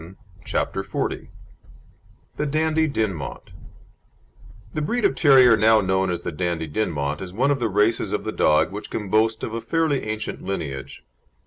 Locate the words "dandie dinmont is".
6.31-7.31